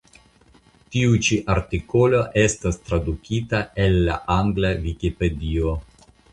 [0.95, 5.79] Tiu ĉi artikolo estas tradukita el la angla Vikipedio.